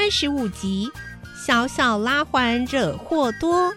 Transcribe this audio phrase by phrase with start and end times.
[0.00, 0.88] 二十五集，
[1.44, 3.74] 小小拉环惹祸多。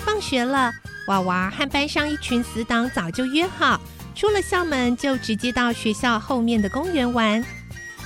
[0.00, 0.72] 放学了，
[1.06, 3.80] 娃娃和班上一群死党早就约好，
[4.16, 7.42] 出了校门就直接到学校后面的公园玩。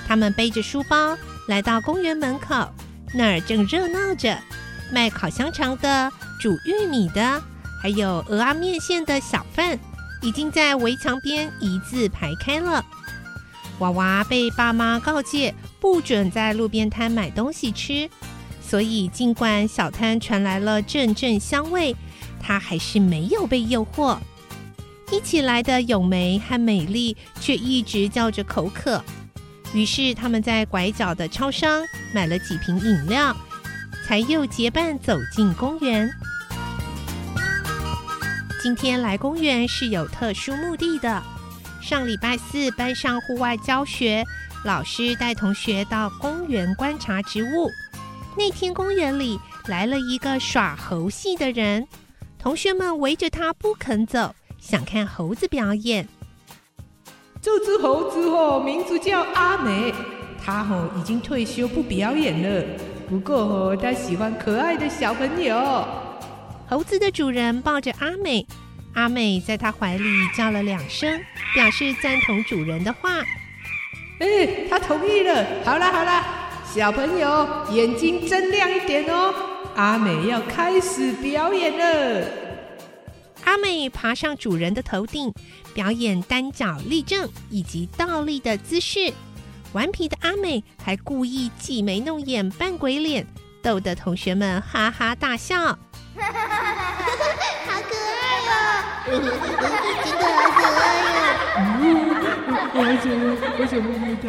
[0.06, 1.16] 他们背着书包
[1.48, 2.70] 来到公园门口，
[3.14, 4.38] 那儿正热闹着，
[4.92, 7.42] 卖烤香肠的、煮玉米的，
[7.82, 9.78] 还有鹅啊面线的小贩。
[10.20, 12.84] 已经在围墙边一字排开了。
[13.78, 18.08] 娃娃被爸妈告诫，不准在路边摊买东西吃，
[18.60, 21.94] 所以尽管小摊传来了阵阵香味，
[22.42, 24.18] 他还是没有被诱惑。
[25.10, 29.02] 一起来的咏梅和美丽却一直叫着口渴，
[29.72, 31.80] 于是他们在拐角的超商
[32.12, 33.34] 买了几瓶饮料，
[34.06, 36.10] 才又结伴走进公园。
[38.60, 41.22] 今天来公园是有特殊目的的。
[41.88, 44.22] 上礼拜四班上户外教学，
[44.62, 47.70] 老师带同学到公园观察植物。
[48.36, 51.88] 那天公园里来了一个耍猴戏的人，
[52.38, 56.06] 同学们围着他不肯走，想看猴子表演。
[57.40, 59.94] 这只猴子哦，名字叫阿美，
[60.44, 62.66] 它哦已经退休不表演了，
[63.08, 65.88] 不过哦，它喜欢可爱的小朋友。
[66.68, 68.46] 猴子的主人抱着阿美，
[68.98, 71.20] 阿美在他怀里叫了两声，
[71.54, 73.20] 表示赞同主人的话。
[74.18, 75.46] 哎，他同意了。
[75.64, 76.24] 好啦好啦，
[76.74, 79.32] 小朋友眼睛睁亮一点哦，
[79.76, 82.28] 阿美要开始表演了。
[83.44, 85.32] 阿美爬上主人的头顶，
[85.72, 89.12] 表演单脚立正以及倒立的姿势。
[89.74, 93.24] 顽皮的阿美还故意挤眉弄眼扮鬼脸，
[93.62, 95.78] 逗得同学们哈哈大笑。
[99.10, 100.80] 真的好可爱
[101.80, 101.84] 哟！
[102.74, 103.08] 我想，
[103.58, 104.24] 我想摸摸它。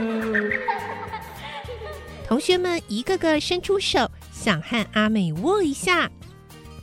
[2.28, 6.10] 同学们一个个伸出手，想和阿美握一下。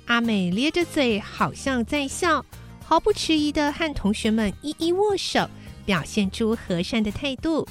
[0.07, 2.45] 阿美咧着嘴，好像在笑，
[2.85, 5.49] 毫不迟疑的和同学们一一握手，
[5.85, 7.67] 表现出和善的态度。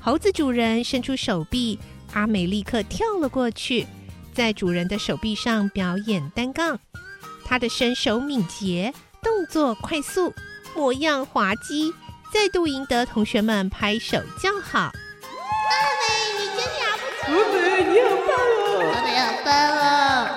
[0.00, 1.78] 猴子主人伸出手臂，
[2.14, 3.86] 阿美立刻跳了过去。
[4.32, 6.78] 在主人的手臂上表演单杠，
[7.44, 8.92] 他的身手敏捷，
[9.22, 10.34] 动作快速，
[10.74, 11.94] 模样滑稽，
[12.32, 14.80] 再度赢得同学们拍手叫好。
[14.80, 14.92] 阿
[16.00, 17.30] 美，你真了不起！
[17.30, 18.92] 阿美，你好棒哦！
[18.92, 20.28] 阿美好棒哦！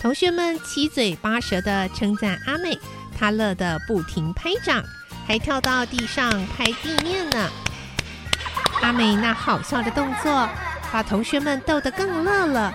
[0.00, 2.78] 同学们七嘴八舌的称赞阿美，
[3.16, 4.82] 她乐得不停拍掌，
[5.26, 7.50] 还跳到地上拍地面呢。
[8.80, 10.48] 阿美那好笑的动作。
[10.90, 12.72] 把同学们逗得更乐了。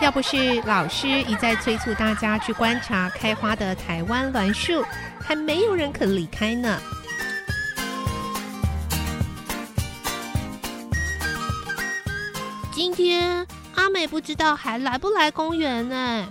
[0.00, 4.84] 要不是老师一再催促大家去观察开花的台湾栾树，
[5.18, 6.78] 还没有人肯离开呢。
[12.72, 13.46] 今天
[13.76, 16.28] 阿美不知道还来不来公园呢。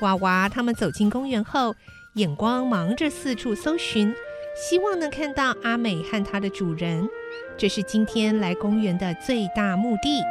[0.00, 1.74] 娃娃他们走进公园后，
[2.14, 4.14] 眼光忙着四处搜寻，
[4.54, 7.08] 希望能看到阿美和它的主人。
[7.56, 10.22] 这是今天来公园的最大目的。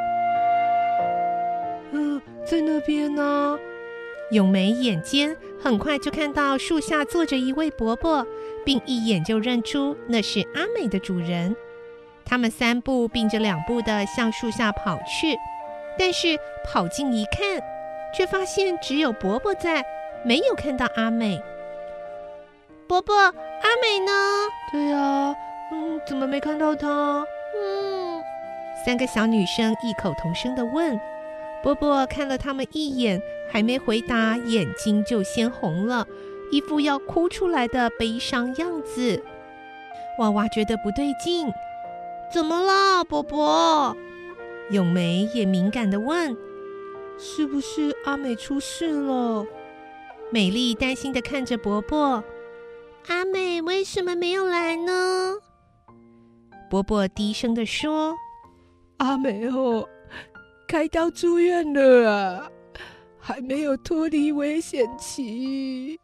[2.49, 3.59] 在那边呢，
[4.31, 8.25] 咏梅眼尖，很快就看到树下坐着一位伯伯，
[8.65, 11.55] 并一眼就认出那是阿美的主人。
[12.25, 15.37] 他们三步并着两步的向树下跑去，
[15.95, 17.61] 但是跑近一看，
[18.15, 19.85] 却发现只有伯伯在，
[20.25, 21.39] 没有看到阿美。
[22.87, 23.31] 伯伯，阿
[23.79, 24.11] 美呢？
[24.71, 25.35] 对呀，
[25.71, 27.23] 嗯，怎么没看到她？
[27.55, 28.23] 嗯，
[28.83, 30.99] 三个小女生异口同声的问。
[31.61, 33.21] 波波看了他们一眼，
[33.51, 36.07] 还没回答，眼睛就先红了，
[36.51, 39.21] 一副要哭出来的悲伤样子。
[40.19, 41.51] 娃娃觉得不对劲，
[42.33, 43.95] 怎么了，波波？
[44.71, 46.37] 咏梅也敏感的问
[47.19, 49.45] ：“是不是阿美出事了？”
[50.31, 52.23] 美丽担心的看着伯伯
[53.09, 55.35] ：“阿美为什么没有来呢？”
[56.69, 58.15] 伯伯低声的说
[58.97, 59.89] ：“阿美哦。”
[60.69, 62.51] 开刀住院了啊，
[63.17, 65.99] 还没有脱离危险期。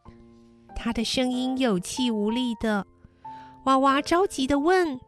[0.75, 2.83] 他的声音有气无力的。
[3.65, 4.99] 娃娃着急的问：“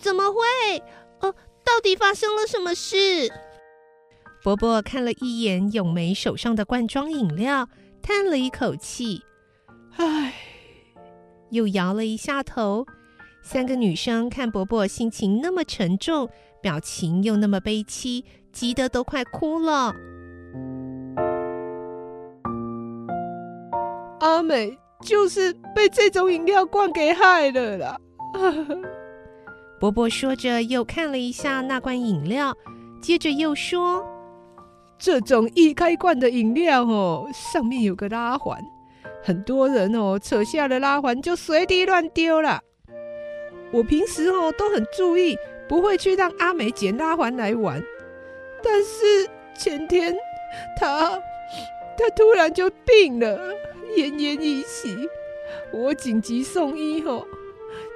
[0.00, 0.38] 怎么会？
[1.20, 3.30] 哦，到底发生了什么事？
[4.42, 7.68] 伯伯看了一眼咏梅手上的罐装饮料，
[8.00, 9.20] 叹了一口气，
[9.98, 10.32] 唉，
[11.50, 12.86] 又摇了一下头。
[13.48, 16.28] 三个女生看伯伯心情那么沉重，
[16.60, 19.94] 表情又那么悲戚，急得都快哭了。
[24.18, 27.96] 阿美就是被这种饮料罐给害了啦。
[29.78, 32.52] 伯伯说着，又看了一下那罐饮料，
[33.00, 34.04] 接着又说
[34.98, 38.60] ：“这种易开罐的饮料哦，上面有个拉环，
[39.22, 42.60] 很多人哦扯下了拉环就随地乱丢了。
[43.72, 47.82] 我平时哦都很注意，不会去让阿美捡拉环来玩。
[48.62, 49.28] 但是
[49.58, 50.16] 前天
[50.78, 51.20] 她
[51.96, 53.38] 她突然就病了，
[53.96, 55.08] 奄奄一息，
[55.72, 57.26] 我紧急送医哦，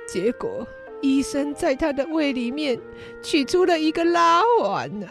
[0.08, 0.66] 结果。”
[1.02, 2.78] 医生在他的胃里面
[3.22, 5.08] 取出了一个拉环呢。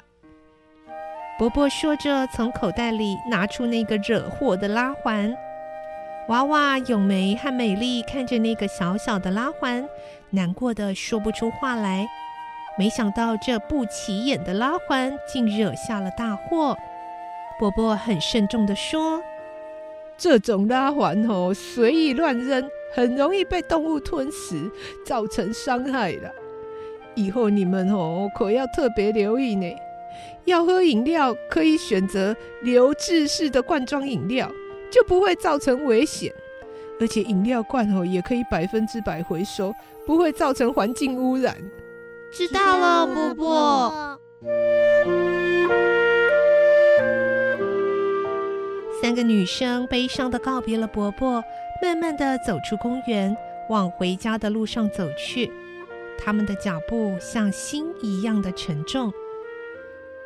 [1.40, 5.36] 伯伯说着，从口袋里拿出那个惹祸的拉环。
[6.30, 9.90] 娃娃咏梅和美丽看着那个小小的拉环，
[10.30, 12.08] 难过的说不出话来。
[12.78, 16.78] 没想到这不起眼的拉环竟惹下了大祸。
[17.58, 19.20] 伯伯很慎重的说
[20.20, 24.72] ：“这种拉环哦，随意乱扔。”很容易被动物吞食，
[25.06, 26.31] 造成伤害了。
[27.16, 29.76] 以后你们哦，可要特别留意呢。
[30.46, 34.52] 要喝饮料，可以选择流质式的罐装饮料，
[34.92, 36.34] 就不会造成危险。
[37.00, 39.74] 而且饮料罐哦，也可以百分之百回收，
[40.06, 41.56] 不会造成环境污染。
[42.32, 44.20] 知道了，伯伯。
[49.02, 51.44] 三个女生悲伤的告别了伯伯。
[51.82, 53.34] 慢慢的走出公园，
[53.70, 55.50] 往回家的路上走去。
[56.18, 59.14] 他们的脚步像心一样的沉重。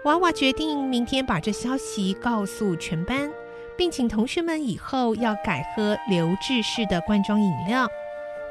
[0.06, 3.30] 娃娃决定明天把这消息告诉全班，
[3.78, 7.90] 并请同学们以后要改喝流质式的罐装饮料，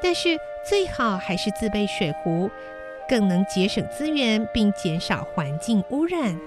[0.03, 0.39] 但是
[0.69, 2.51] 最好还是自备水壶，
[3.09, 6.39] 更能节省资源并减少环境污染。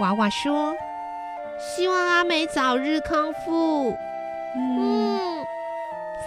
[0.00, 0.74] 娃娃说
[1.58, 3.96] ：“希望阿美早日康复。”
[4.56, 5.44] 嗯，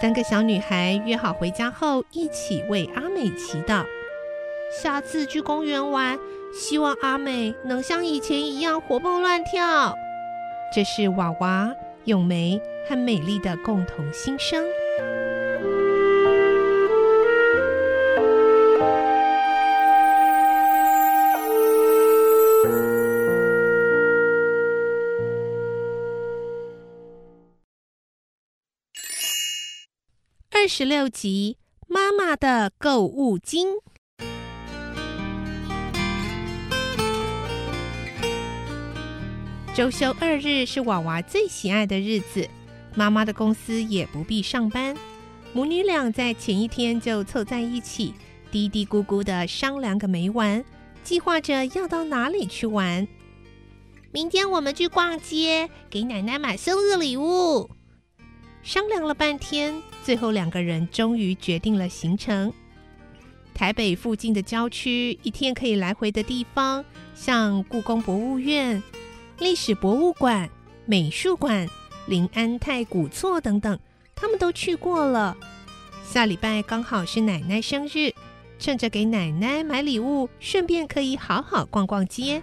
[0.00, 3.84] 三个小女孩约好回家后一起为阿美祈祷。
[4.82, 6.18] 下次去公园玩，
[6.52, 9.94] 希望阿美能像以前一样活蹦乱跳。
[10.70, 11.74] 这是娃娃、
[12.04, 14.62] 咏梅和美丽的共同心声。
[30.50, 31.56] 二十六集
[31.86, 33.76] 《妈妈的购物金》。
[39.78, 42.48] 周休二日是娃娃最喜爱的日子，
[42.96, 44.96] 妈妈的公司也不必上班，
[45.52, 48.12] 母女俩在前一天就凑在一起，
[48.50, 50.64] 嘀嘀咕咕的商量个没完，
[51.04, 53.06] 计划着要到哪里去玩。
[54.10, 57.70] 明天我们去逛街，给奶奶买生日礼物。
[58.64, 59.80] 商量了半天。
[60.02, 62.52] 最后两个人终于决定了行程。
[63.54, 68.82] 台北附近的郊区，一天可以来回的地方，像故宫博物院、
[69.38, 70.50] 历史博物馆、
[70.84, 71.68] 美术馆、
[72.06, 73.78] 临安太古厝等等，
[74.16, 75.36] 他们都去过了。
[76.04, 78.12] 下礼拜刚好是奶奶生日，
[78.58, 82.42] 趁着给奶奶买礼物，顺便可以好好逛逛街。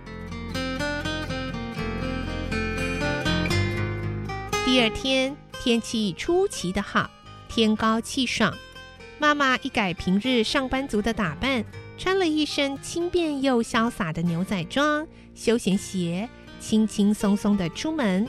[4.65, 7.09] 第二天天气出奇的好。
[7.47, 8.53] 天高气爽，
[9.17, 11.63] 妈妈一改平日上班族的打扮，
[11.97, 16.27] 穿了一身轻便又潇洒的牛仔装、休闲鞋，
[16.65, 18.27] 轻轻松松的出门。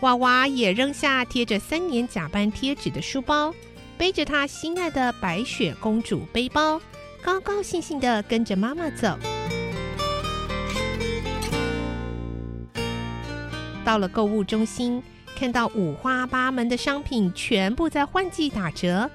[0.00, 3.54] 娃娃也扔下贴着三年假扮贴纸的书包，
[3.96, 6.78] 背着他心爱的白雪公主背包，
[7.22, 9.18] 高高兴兴的跟着妈妈走。
[13.82, 15.02] 到了购物中心。
[15.36, 19.10] 看到五花八门的商品全部在换季打折，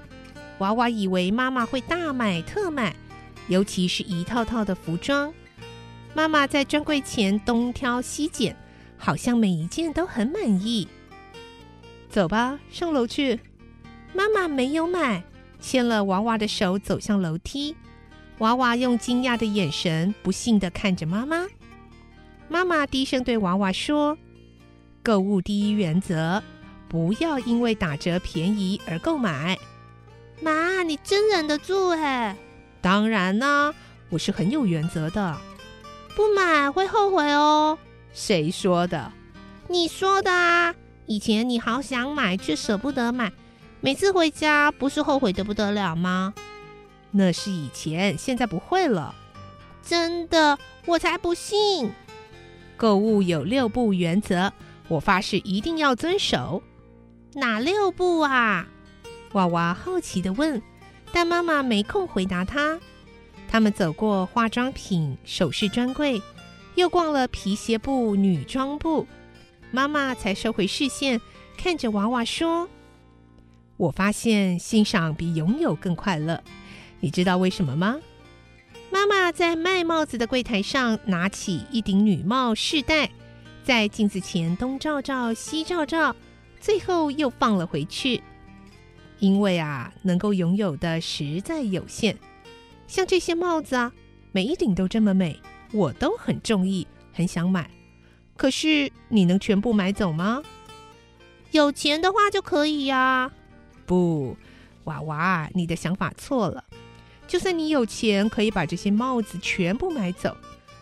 [0.58, 2.94] 娃娃以为妈妈会大买特买，
[3.48, 5.34] 尤其是一套套的服装。
[6.14, 8.56] 妈妈在专柜前东挑西拣，
[8.98, 10.88] 好像每一件都很满意。
[12.10, 13.40] 走吧，上楼去。
[14.14, 15.24] 妈妈没有买，
[15.60, 17.76] 牵了娃娃的手走向楼梯。
[18.40, 21.46] 娃娃用惊讶的眼神不信的看着妈妈。
[22.48, 24.18] 妈妈低声对娃娃说。
[25.04, 26.42] 购物第一原则：
[26.88, 29.58] 不要因为打折便宜而购买。
[30.42, 32.36] 妈，你真忍得住哎！
[32.82, 33.74] 当然呢，
[34.10, 35.38] 我是很有原则的。
[36.20, 37.80] 不买会后悔哦。
[38.12, 39.10] 谁说的？
[39.70, 40.76] 你说的啊！
[41.06, 43.32] 以前你好想买，却舍不得买，
[43.80, 46.34] 每次回家不是后悔的不得了吗？
[47.12, 49.16] 那是以前，现在不会了。
[49.82, 51.90] 真的，我才不信。
[52.76, 54.52] 购物有六步原则，
[54.90, 56.62] 我发誓一定要遵守。
[57.36, 58.68] 哪六步啊？
[59.32, 60.62] 娃娃好奇的问，
[61.14, 62.78] 但妈妈没空回答他。
[63.50, 66.22] 他们走过化妆品、首饰专柜，
[66.76, 69.08] 又逛了皮鞋部、女装部。
[69.72, 71.20] 妈妈才收回视线，
[71.58, 72.70] 看着娃娃说
[73.76, 76.44] ：“我发现欣赏比拥有更快乐。
[77.00, 78.00] 你知道为什么吗？”
[78.92, 83.10] 妈妈在卖帽子的柜台上拿起一顶女帽试戴，
[83.64, 86.16] 在镜子前东照照、西照照，
[86.60, 88.22] 最后又放了回去。
[89.20, 92.18] 因为啊，能够拥有的实在有限。
[92.90, 93.94] 像这些帽子啊，
[94.32, 95.40] 每一顶都这么美，
[95.72, 97.70] 我都很中意，很想买。
[98.36, 100.42] 可是你能全部买走吗？
[101.52, 103.32] 有钱的话就可以呀。
[103.86, 104.36] 不，
[104.86, 106.64] 娃娃，你的想法错了。
[107.28, 110.36] 就算你有钱，可以把这些帽子全部买走，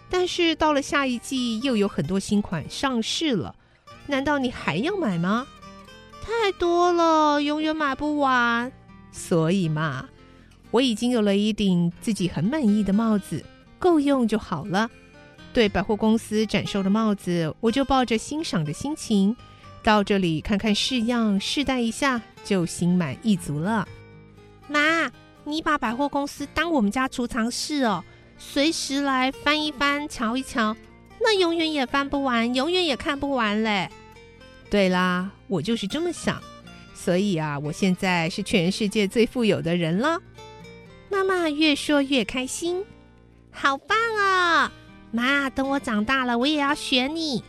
[0.10, 3.54] 但是到了下一季又有很多新款上市了，
[4.06, 5.46] 难道你还要买吗？
[6.22, 8.72] 太多了，永远买不完。
[9.12, 10.08] 所以嘛，
[10.72, 13.44] 我已经有了一顶自己很满意的帽子，
[13.80, 14.90] 够用就好了。
[15.54, 19.36] 对百货公司展售的帽子，我就抱着欣赏的心情
[19.82, 23.88] 到这里看看试样、试戴一下，就心满意足了。
[24.68, 25.12] 妈，
[25.46, 28.04] 你把百货公司当我们家储藏室哦，
[28.38, 30.76] 随时来翻一翻、瞧一瞧，
[31.20, 33.90] 那永远也翻不完，永远也看不完嘞。
[34.70, 36.40] 对啦，我就是这么想，
[36.94, 40.22] 所以啊，我现在是全世界最富有的人了。
[41.10, 42.84] 妈妈越说越开心，
[43.52, 44.72] 好棒啊！
[45.12, 47.44] 妈，等我长大了，我也要学你。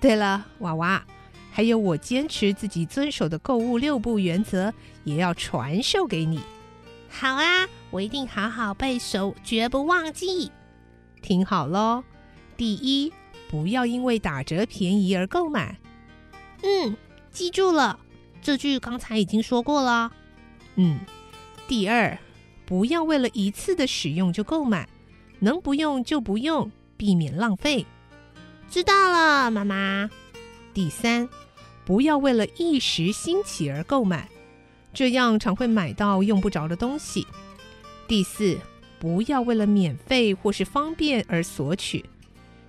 [0.00, 1.04] 对了，娃娃，
[1.50, 4.72] 还有我坚持自己遵守的购物六步原则，
[5.04, 6.40] 也要传授给你。
[7.08, 10.52] 好啊，我一定好好背熟，绝不忘记。
[11.20, 12.04] 听好喽，
[12.56, 13.12] 第一，
[13.50, 15.78] 不要因为打折便宜而购买。
[16.62, 16.96] 嗯，
[17.32, 17.98] 记住了，
[18.40, 20.12] 这句刚才已经说过了。
[20.76, 21.00] 嗯，
[21.66, 22.16] 第二，
[22.68, 24.86] 不要为了一次的使用就购买。
[25.40, 27.86] 能不用就不用，避免浪费。
[28.68, 30.10] 知道了，妈妈。
[30.74, 31.28] 第三，
[31.86, 34.28] 不要为了一时兴起而购买，
[34.92, 37.26] 这样常会买到用不着的东西。
[38.06, 38.58] 第四，
[38.98, 42.04] 不要为了免费或是方便而索取，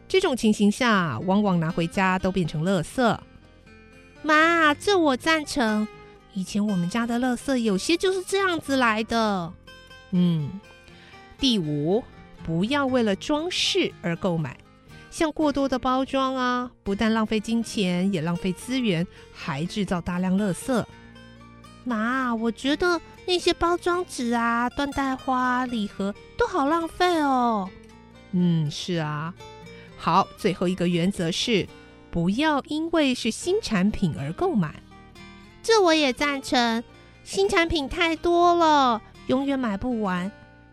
[0.08, 3.18] 这种情形下，往往拿回家都变成垃圾。
[4.22, 5.88] 妈，这我赞成。
[6.36, 9.52] 以前我们家的垃圾有些就是这样子来的。
[10.12, 10.60] 嗯。
[11.38, 12.04] 第五。
[12.42, 14.58] 不要为了装饰而购买，
[15.12, 20.84] 像过多的包装啊，不但浪费金钱，也浪费资源，还制造大量垃圾。
[21.84, 27.70] 妈，我觉得那些包装纸啊、缎带花、礼盒都好浪费哦。
[28.32, 29.34] 嗯，是啊。
[29.98, 31.68] 好，最后一个原则是，
[32.10, 34.82] 不要因为是新产品而购买。
[35.62, 36.84] 这我也赞成，
[37.24, 40.32] 新产品太多了，永远买不完。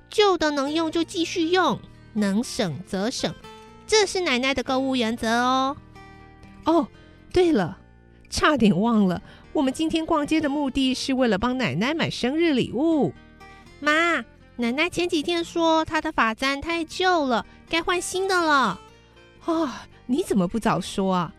[0.09, 1.79] 旧的能用就继续用，
[2.15, 3.35] 能省则省，
[3.87, 5.77] 这是奶奶的购物原则哦。
[6.65, 6.89] 哦，
[7.33, 7.79] 对了，
[8.31, 9.21] 差点忘了，
[9.53, 13.13] 我们今天逛街的目的是为了帮奶奶买生日礼物。
[13.79, 14.25] 妈，
[14.57, 18.81] 奶奶前几天说她的发簪太旧了，该换新的了。
[19.45, 21.33] 啊，你怎么不早说啊？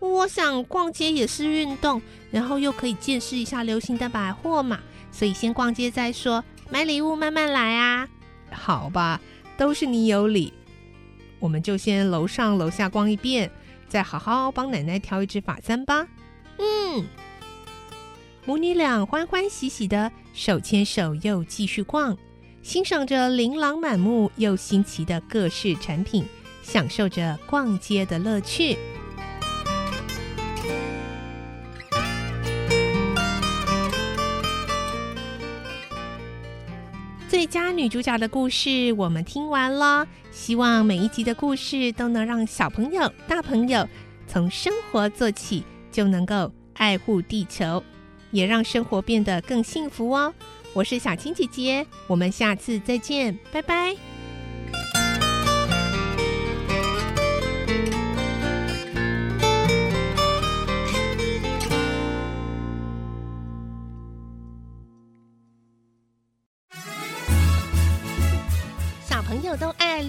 [0.00, 4.80] 我想逛街也是运动，然后又可以见识一下流行的百货嘛，
[5.12, 6.42] 所以先逛街再说。
[6.70, 8.08] 买礼物慢慢来啊，
[8.50, 9.20] 好吧，
[9.56, 10.52] 都是你有理。
[11.38, 13.50] 我们就先楼上楼下逛一遍，
[13.88, 16.08] 再好好帮奶奶挑一只发簪吧。
[16.58, 17.06] 嗯，
[18.44, 22.16] 母女俩欢欢喜喜的手牵手又继续逛，
[22.62, 26.24] 欣赏着琳琅满目又新奇的各式产品，
[26.62, 28.76] 享受着逛街的乐趣。
[37.36, 43.86] 最佳女主角的故事我们听完了，希望每一集的故事都能让小朋友、大朋友
[44.26, 45.62] 从生活做起，
[45.92, 47.84] 就能够爱护地球，
[48.30, 50.32] 也让生活变得更幸福哦。
[50.72, 53.94] 我是小青姐姐，我们下次再见，拜拜。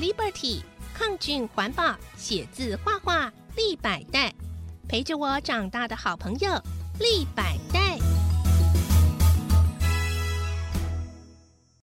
[0.07, 0.61] Liberty，
[0.93, 4.33] 抗菌环保，写字画画立百代，
[4.87, 6.49] 陪着我长大的好朋友
[6.97, 7.86] 立百代。